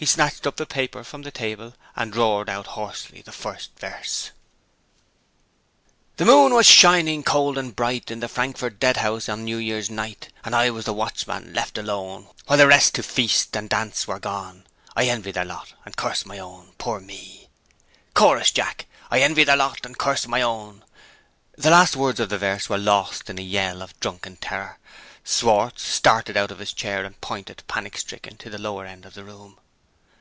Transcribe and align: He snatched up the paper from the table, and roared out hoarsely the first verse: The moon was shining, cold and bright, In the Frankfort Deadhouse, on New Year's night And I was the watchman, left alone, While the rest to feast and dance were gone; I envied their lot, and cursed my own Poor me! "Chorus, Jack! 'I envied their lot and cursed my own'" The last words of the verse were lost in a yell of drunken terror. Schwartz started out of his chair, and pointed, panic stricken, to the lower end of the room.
He 0.00 0.06
snatched 0.06 0.46
up 0.46 0.56
the 0.56 0.64
paper 0.64 1.04
from 1.04 1.20
the 1.20 1.30
table, 1.30 1.74
and 1.94 2.16
roared 2.16 2.48
out 2.48 2.68
hoarsely 2.68 3.20
the 3.20 3.32
first 3.32 3.68
verse: 3.78 4.30
The 6.16 6.24
moon 6.24 6.54
was 6.54 6.64
shining, 6.64 7.22
cold 7.22 7.58
and 7.58 7.76
bright, 7.76 8.10
In 8.10 8.20
the 8.20 8.26
Frankfort 8.26 8.78
Deadhouse, 8.80 9.28
on 9.28 9.44
New 9.44 9.58
Year's 9.58 9.90
night 9.90 10.30
And 10.42 10.56
I 10.56 10.70
was 10.70 10.86
the 10.86 10.94
watchman, 10.94 11.52
left 11.52 11.76
alone, 11.76 12.28
While 12.46 12.56
the 12.56 12.66
rest 12.66 12.94
to 12.94 13.02
feast 13.02 13.54
and 13.54 13.68
dance 13.68 14.06
were 14.06 14.18
gone; 14.18 14.66
I 14.96 15.04
envied 15.04 15.34
their 15.34 15.44
lot, 15.44 15.74
and 15.84 15.94
cursed 15.94 16.24
my 16.24 16.38
own 16.38 16.72
Poor 16.78 16.98
me! 17.00 17.48
"Chorus, 18.14 18.50
Jack! 18.50 18.86
'I 19.10 19.20
envied 19.20 19.48
their 19.48 19.56
lot 19.58 19.84
and 19.84 19.98
cursed 19.98 20.28
my 20.28 20.40
own'" 20.40 20.82
The 21.58 21.68
last 21.68 21.94
words 21.94 22.20
of 22.20 22.30
the 22.30 22.38
verse 22.38 22.70
were 22.70 22.78
lost 22.78 23.28
in 23.28 23.38
a 23.38 23.42
yell 23.42 23.82
of 23.82 24.00
drunken 24.00 24.36
terror. 24.38 24.78
Schwartz 25.24 25.82
started 25.82 26.38
out 26.38 26.50
of 26.50 26.58
his 26.58 26.72
chair, 26.72 27.04
and 27.04 27.20
pointed, 27.20 27.62
panic 27.68 27.98
stricken, 27.98 28.38
to 28.38 28.48
the 28.48 28.56
lower 28.56 28.86
end 28.86 29.04
of 29.04 29.12
the 29.12 29.24
room. 29.24 29.58